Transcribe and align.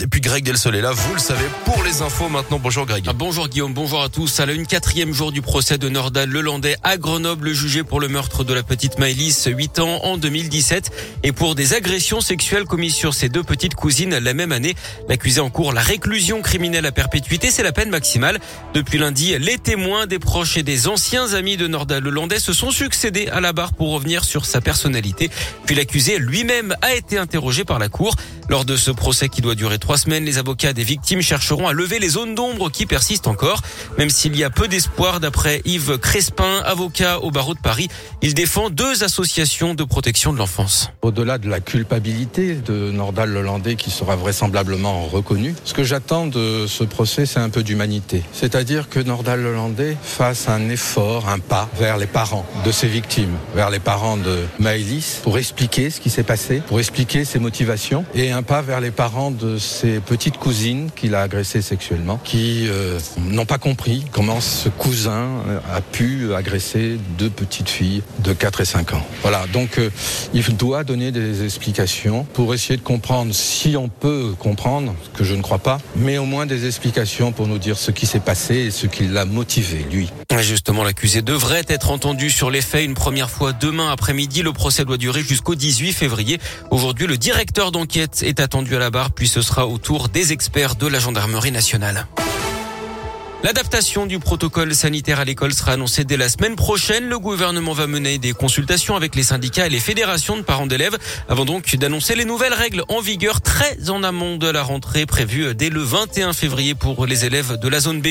Et 0.00 0.06
puis 0.06 0.20
Greg 0.20 0.44
Delsol 0.44 0.76
est 0.76 0.80
là, 0.80 0.92
vous 0.92 1.14
le 1.14 1.20
savez, 1.20 1.44
pour 1.64 1.82
les 1.82 2.02
infos 2.02 2.28
maintenant. 2.28 2.58
Bonjour 2.58 2.86
Greg. 2.86 3.04
Ah, 3.08 3.12
bonjour 3.12 3.48
Guillaume, 3.48 3.74
bonjour 3.74 4.02
à 4.02 4.08
tous. 4.08 4.40
À 4.40 4.46
la 4.46 4.52
une 4.52 4.66
quatrième 4.66 5.12
jour 5.12 5.32
du 5.32 5.42
procès 5.42 5.76
de 5.76 5.88
Nordal 5.88 6.30
Lelandais 6.30 6.76
à 6.82 6.96
Grenoble, 6.96 7.52
jugé 7.52 7.82
pour 7.82 8.00
le 8.00 8.08
meurtre 8.08 8.44
de 8.44 8.54
la 8.54 8.62
petite 8.62 8.98
Maëlys, 8.98 9.46
8 9.46 9.80
ans 9.80 10.00
en 10.04 10.16
2017, 10.16 10.90
et 11.24 11.32
pour 11.32 11.54
des 11.54 11.74
agressions 11.74 12.20
sexuelles 12.20 12.64
commises 12.64 12.94
sur 12.94 13.12
ses 13.12 13.28
deux 13.28 13.42
petites 13.42 13.74
cousines 13.74 14.16
la 14.16 14.34
même 14.34 14.52
année. 14.52 14.74
L'accusé 15.08 15.40
en 15.40 15.50
cours 15.50 15.72
la 15.72 15.82
réclusion 15.82 16.42
criminelle 16.42 16.86
à 16.86 16.92
perpétuité, 16.92 17.50
c'est 17.50 17.62
la 17.62 17.72
peine 17.72 17.90
maximale. 17.90 18.38
Depuis 18.74 18.98
lundi, 18.98 19.36
les 19.38 19.58
témoins, 19.58 20.06
des 20.06 20.18
proches 20.18 20.56
et 20.56 20.62
des 20.62 20.88
anciens 20.88 21.34
amis 21.34 21.56
de 21.56 21.66
Nordal 21.66 22.02
Lelandais 22.02 22.38
se 22.38 22.52
sont 22.52 22.70
succédés 22.70 23.28
à 23.28 23.40
la 23.40 23.52
barre 23.52 23.74
pour 23.74 23.90
revenir 23.90 24.24
sur 24.24 24.46
sa 24.46 24.60
personnalité. 24.60 25.30
Puis 25.66 25.74
l'accusé 25.74 26.18
lui-même 26.18 26.74
a 26.80 26.94
été 26.94 27.18
interrogé 27.18 27.64
par 27.64 27.78
la 27.78 27.88
cour. 27.88 28.14
Lors 28.48 28.64
de 28.64 28.76
ce 28.76 28.90
procès 28.90 29.28
qui 29.28 29.40
doit 29.40 29.54
durer 29.54 29.78
trois 29.82 29.98
semaines, 29.98 30.24
les 30.24 30.38
avocats 30.38 30.72
des 30.72 30.84
victimes 30.84 31.22
chercheront 31.22 31.66
à 31.66 31.72
lever 31.72 31.98
les 31.98 32.10
zones 32.10 32.36
d'ombre 32.36 32.70
qui 32.70 32.86
persistent 32.86 33.26
encore. 33.26 33.62
Même 33.98 34.10
s'il 34.10 34.36
y 34.36 34.44
a 34.44 34.48
peu 34.48 34.68
d'espoir, 34.68 35.18
d'après 35.18 35.60
Yves 35.64 35.98
Crespin, 35.98 36.60
avocat 36.64 37.18
au 37.18 37.32
barreau 37.32 37.54
de 37.54 37.58
Paris, 37.58 37.88
il 38.22 38.32
défend 38.32 38.70
deux 38.70 39.02
associations 39.02 39.74
de 39.74 39.82
protection 39.82 40.32
de 40.32 40.38
l'enfance. 40.38 40.90
Au-delà 41.02 41.36
de 41.38 41.48
la 41.48 41.58
culpabilité 41.58 42.54
de 42.54 42.92
Nordal 42.92 43.30
Lelandais 43.30 43.74
qui 43.74 43.90
sera 43.90 44.14
vraisemblablement 44.14 45.02
reconnu, 45.06 45.56
ce 45.64 45.74
que 45.74 45.82
j'attends 45.82 46.28
de 46.28 46.66
ce 46.68 46.84
procès, 46.84 47.26
c'est 47.26 47.40
un 47.40 47.50
peu 47.50 47.64
d'humanité. 47.64 48.22
C'est-à-dire 48.32 48.88
que 48.88 49.00
Nordal 49.00 49.42
Lelandais 49.42 49.96
fasse 50.00 50.48
un 50.48 50.68
effort, 50.68 51.28
un 51.28 51.40
pas 51.40 51.68
vers 51.76 51.98
les 51.98 52.06
parents 52.06 52.46
de 52.64 52.70
ses 52.70 52.86
victimes, 52.86 53.34
vers 53.56 53.70
les 53.70 53.80
parents 53.80 54.16
de 54.16 54.44
Maëlys, 54.60 55.18
pour 55.24 55.38
expliquer 55.38 55.90
ce 55.90 56.00
qui 56.00 56.08
s'est 56.08 56.22
passé, 56.22 56.62
pour 56.68 56.78
expliquer 56.78 57.24
ses 57.24 57.40
motivations 57.40 58.04
et 58.14 58.30
un 58.30 58.44
pas 58.44 58.62
vers 58.62 58.80
les 58.80 58.92
parents 58.92 59.32
de 59.32 59.58
ses 59.72 60.00
petites 60.00 60.36
cousines 60.36 60.90
qu'il 60.94 61.14
a 61.14 61.22
agressées 61.22 61.62
sexuellement, 61.62 62.20
qui 62.22 62.68
euh, 62.68 62.98
n'ont 63.18 63.46
pas 63.46 63.58
compris 63.58 64.04
comment 64.12 64.40
ce 64.40 64.68
cousin 64.68 65.28
a 65.72 65.80
pu 65.80 66.34
agresser 66.34 66.98
deux 67.18 67.30
petites 67.30 67.68
filles 67.68 68.02
de 68.20 68.32
4 68.32 68.60
et 68.60 68.64
5 68.64 68.94
ans. 68.94 69.06
Voilà, 69.22 69.46
donc 69.52 69.78
euh, 69.78 69.90
il 70.34 70.42
doit 70.56 70.84
donner 70.84 71.12
des 71.12 71.44
explications 71.44 72.24
pour 72.34 72.54
essayer 72.54 72.76
de 72.76 72.82
comprendre, 72.82 73.34
si 73.34 73.76
on 73.76 73.88
peut 73.88 74.34
comprendre, 74.38 74.94
que 75.14 75.24
je 75.24 75.34
ne 75.34 75.42
crois 75.42 75.58
pas, 75.58 75.78
mais 75.96 76.18
au 76.18 76.26
moins 76.26 76.46
des 76.46 76.66
explications 76.66 77.32
pour 77.32 77.46
nous 77.46 77.58
dire 77.58 77.78
ce 77.78 77.90
qui 77.90 78.06
s'est 78.06 78.20
passé 78.20 78.56
et 78.56 78.70
ce 78.70 78.86
qui 78.86 79.06
l'a 79.06 79.24
motivé, 79.24 79.86
lui. 79.90 80.10
Justement, 80.40 80.82
l'accusé 80.82 81.22
devrait 81.22 81.64
être 81.68 81.90
entendu 81.90 82.30
sur 82.30 82.50
les 82.50 82.62
faits 82.62 82.84
une 82.84 82.94
première 82.94 83.30
fois 83.30 83.52
demain 83.52 83.90
après-midi. 83.90 84.42
Le 84.42 84.52
procès 84.52 84.84
doit 84.84 84.96
durer 84.96 85.22
jusqu'au 85.22 85.54
18 85.54 85.92
février. 85.92 86.38
Aujourd'hui, 86.70 87.06
le 87.06 87.16
directeur 87.16 87.70
d'enquête 87.70 88.22
est 88.22 88.40
attendu 88.40 88.74
à 88.74 88.78
la 88.78 88.90
barre, 88.90 89.12
puis 89.12 89.28
ce 89.28 89.42
sera 89.42 89.51
tour 89.82 90.08
des 90.08 90.32
experts 90.32 90.76
de 90.76 90.86
la 90.86 90.98
gendarmerie 90.98 91.52
nationale. 91.52 92.06
L'adaptation 93.42 94.06
du 94.06 94.20
protocole 94.20 94.72
sanitaire 94.72 95.18
à 95.18 95.24
l'école 95.24 95.52
sera 95.52 95.72
annoncée 95.72 96.04
dès 96.04 96.16
la 96.16 96.28
semaine 96.28 96.54
prochaine. 96.54 97.08
Le 97.08 97.18
gouvernement 97.18 97.72
va 97.72 97.88
mener 97.88 98.18
des 98.18 98.32
consultations 98.32 98.94
avec 98.94 99.16
les 99.16 99.24
syndicats 99.24 99.66
et 99.66 99.68
les 99.68 99.80
fédérations 99.80 100.36
de 100.36 100.42
parents 100.42 100.68
d'élèves 100.68 100.96
avant 101.28 101.44
donc 101.44 101.74
d'annoncer 101.74 102.14
les 102.14 102.24
nouvelles 102.24 102.54
règles 102.54 102.84
en 102.88 103.00
vigueur 103.00 103.40
très 103.40 103.90
en 103.90 104.04
amont 104.04 104.36
de 104.36 104.48
la 104.48 104.62
rentrée 104.62 105.06
prévue 105.06 105.56
dès 105.56 105.70
le 105.70 105.82
21 105.82 106.32
février 106.34 106.76
pour 106.76 107.04
les 107.04 107.24
élèves 107.24 107.58
de 107.58 107.68
la 107.68 107.80
zone 107.80 108.00
B. 108.00 108.10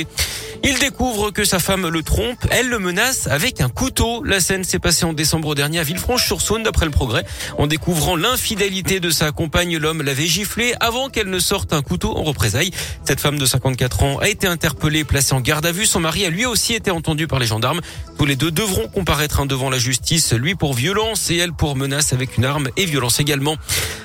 Il 0.64 0.78
découvre 0.78 1.32
que 1.32 1.44
sa 1.44 1.58
femme 1.58 1.88
le 1.88 2.04
trompe. 2.04 2.46
Elle 2.52 2.70
le 2.70 2.78
menace 2.78 3.26
avec 3.26 3.62
un 3.62 3.70
couteau. 3.70 4.24
La 4.24 4.40
scène 4.40 4.64
s'est 4.64 4.78
passée 4.78 5.06
en 5.06 5.14
décembre 5.14 5.56
dernier 5.56 5.80
à 5.80 5.84
Villefranche-sur-Saône, 5.84 6.62
d'après 6.62 6.86
le 6.86 6.92
progrès. 6.92 7.26
En 7.58 7.66
découvrant 7.66 8.16
l'infidélité 8.16 9.00
de 9.00 9.10
sa 9.10 9.32
compagne, 9.32 9.78
l'homme 9.78 10.04
l'avait 10.04 10.28
giflé 10.28 10.76
avant 10.80 11.10
qu'elle 11.10 11.32
ne 11.32 11.40
sorte 11.40 11.74
un 11.74 11.82
couteau 11.82 12.16
en 12.16 12.22
représailles. 12.22 12.70
Cette 13.06 13.20
femme 13.20 13.40
de 13.40 13.46
54 13.48 14.04
ans 14.04 14.20
a 14.20 14.30
été 14.30 14.46
interpellée, 14.46 15.04
placée 15.04 15.34
en 15.34 15.42
garde 15.42 15.66
à 15.66 15.72
vue. 15.72 15.88
Son 15.88 16.00
mari 16.00 16.26
a 16.28 16.30
lui 16.30 16.46
aussi 16.46 16.76
été 16.76 16.92
entendu 16.92 17.26
par 17.26 17.40
les 17.40 17.48
gendarmes. 17.48 17.82
Tous 18.20 18.26
les 18.26 18.36
deux 18.36 18.52
devront 18.52 18.88
comparaître 18.88 19.40
hein, 19.40 19.48
devant 19.48 19.72
la 19.72 19.80
justice, 19.80 20.32
lui 20.34 20.54
pour 20.54 20.76
violence 20.76 21.32
et 21.32 21.38
elle 21.38 21.54
pour 21.54 21.76
menace 21.76 22.14
avec 22.14 22.38
une 22.38 22.46
arme 22.46 22.70
et 22.78 22.86
violence 22.86 23.20
également. 23.20 23.56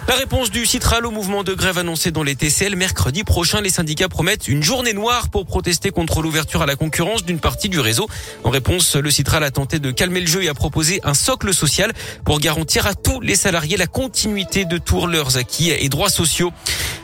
La 0.08 0.14
réponse 0.14 0.50
du 0.50 0.64
Citral 0.64 1.04
au 1.04 1.10
mouvement 1.10 1.44
de 1.44 1.52
grève 1.52 1.76
annoncé 1.76 2.12
dans 2.12 2.22
les 2.22 2.34
TCL 2.34 2.76
mercredi 2.76 3.24
prochain. 3.24 3.60
Les 3.60 3.68
syndicats 3.68 4.08
promettent 4.08 4.48
une 4.48 4.62
journée 4.62 4.94
noire 4.94 5.28
pour 5.28 5.44
protester 5.44 5.90
contre 5.90 6.22
l'ouverture 6.22 6.45
à 6.54 6.66
la 6.66 6.76
concurrence 6.76 7.24
d'une 7.24 7.40
partie 7.40 7.68
du 7.68 7.80
réseau. 7.80 8.06
En 8.44 8.50
réponse, 8.50 8.96
le 8.96 9.10
Citral 9.10 9.42
a 9.44 9.50
tenté 9.50 9.78
de 9.78 9.90
calmer 9.90 10.20
le 10.20 10.26
jeu 10.26 10.44
et 10.44 10.48
a 10.48 10.54
proposé 10.54 11.00
un 11.04 11.14
socle 11.14 11.52
social 11.52 11.92
pour 12.24 12.40
garantir 12.40 12.86
à 12.86 12.94
tous 12.94 13.20
les 13.20 13.36
salariés 13.36 13.76
la 13.76 13.86
continuité 13.86 14.64
de 14.64 14.78
tous 14.78 15.06
leurs 15.06 15.36
acquis 15.36 15.70
et 15.70 15.88
droits 15.88 16.08
sociaux. 16.08 16.52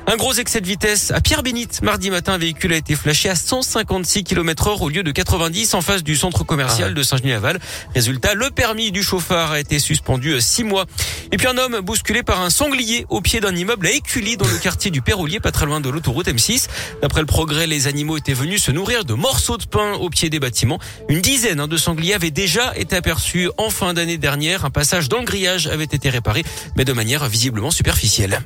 Un 0.06 0.16
gros 0.16 0.32
excès 0.34 0.60
de 0.60 0.66
vitesse 0.66 1.12
à 1.12 1.20
Pierre-Bénite. 1.20 1.80
Mardi 1.82 2.10
matin, 2.10 2.32
un 2.32 2.38
véhicule 2.38 2.72
a 2.72 2.76
été 2.76 2.96
flashé 2.96 3.28
à 3.28 3.36
156 3.36 4.24
km 4.24 4.66
heure 4.66 4.82
au 4.82 4.88
lieu 4.88 5.04
de 5.04 5.12
90 5.12 5.74
en 5.74 5.80
face 5.80 6.02
du 6.02 6.16
centre 6.16 6.42
commercial 6.44 6.88
ah 6.90 6.94
de 6.94 7.02
Saint-Genis-Laval. 7.04 7.60
Résultat, 7.94 8.34
le 8.34 8.50
permis 8.50 8.90
du 8.90 9.02
chauffard 9.02 9.52
a 9.52 9.60
été 9.60 9.78
suspendu 9.78 10.40
six 10.40 10.64
mois. 10.64 10.86
Et 11.30 11.36
puis 11.36 11.46
un 11.46 11.56
homme 11.56 11.80
bousculé 11.80 12.24
par 12.24 12.42
un 12.42 12.50
sanglier 12.50 13.06
au 13.10 13.20
pied 13.20 13.40
d'un 13.40 13.54
immeuble 13.54 13.86
à 13.86 13.92
Écully 13.92 14.36
dans 14.36 14.48
le 14.48 14.58
quartier 14.58 14.90
du 14.90 15.02
Péroulier, 15.02 15.38
pas 15.38 15.52
très 15.52 15.66
loin 15.66 15.80
de 15.80 15.88
l'autoroute 15.88 16.26
M6. 16.26 16.66
D'après 17.00 17.20
le 17.20 17.26
progrès, 17.26 17.68
les 17.68 17.86
animaux 17.86 18.16
étaient 18.16 18.34
venus 18.34 18.64
se 18.64 18.72
nourrir 18.72 19.04
de 19.04 19.14
morceaux 19.14 19.56
de 19.56 19.66
pain 19.66 19.92
au 19.94 20.10
pied 20.10 20.30
des 20.30 20.40
bâtiments. 20.40 20.80
Une 21.08 21.20
dizaine 21.20 21.60
hein, 21.60 21.68
de 21.68 21.76
sangliers 21.76 22.14
avaient 22.14 22.32
déjà 22.32 22.72
été 22.76 22.96
aperçus 22.96 23.50
en 23.56 23.70
fin 23.70 23.94
d'année 23.94 24.18
dernière. 24.18 24.64
Un 24.64 24.70
passage 24.70 25.08
dans 25.08 25.20
le 25.20 25.24
grillage 25.24 25.68
avait 25.68 25.84
été 25.84 26.10
réparé, 26.10 26.44
mais 26.76 26.84
de 26.84 26.92
manière 26.92 27.28
visiblement 27.28 27.70
superficielle. 27.70 28.40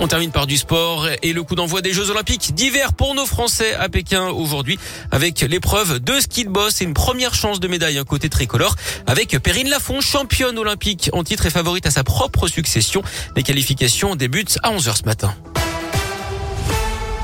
On 0.00 0.08
termine 0.08 0.30
par 0.32 0.46
du 0.46 0.56
sport 0.56 1.06
et 1.22 1.32
le 1.32 1.42
coup 1.42 1.54
d'envoi 1.54 1.80
des 1.80 1.92
Jeux 1.92 2.10
Olympiques 2.10 2.54
d'hiver 2.54 2.92
pour 2.92 3.14
nos 3.14 3.26
Français 3.26 3.74
à 3.74 3.88
Pékin 3.88 4.28
aujourd'hui 4.28 4.78
avec 5.10 5.40
l'épreuve 5.40 6.00
de 6.00 6.18
ski 6.20 6.44
de 6.44 6.50
boss 6.50 6.80
et 6.80 6.84
une 6.84 6.94
première 6.94 7.34
chance 7.34 7.60
de 7.60 7.68
médaille 7.68 7.98
un 7.98 8.04
côté 8.04 8.28
tricolore 8.28 8.74
avec 9.06 9.38
Perrine 9.38 9.68
Lafont, 9.68 10.00
championne 10.00 10.58
olympique 10.58 11.10
en 11.12 11.22
titre 11.24 11.46
et 11.46 11.50
favorite 11.50 11.86
à 11.86 11.90
sa 11.90 12.04
propre 12.04 12.48
succession. 12.48 13.02
Les 13.36 13.42
qualifications 13.42 14.16
débutent 14.16 14.58
à 14.62 14.74
11h 14.74 14.96
ce 14.96 15.04
matin. 15.04 15.34